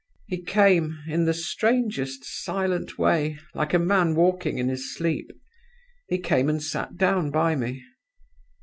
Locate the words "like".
3.53-3.71